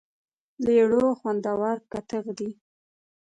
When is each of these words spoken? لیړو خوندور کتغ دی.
لیړو 0.65 1.05
خوندور 1.19 1.61
کتغ 1.91 2.25
دی. 2.37 2.49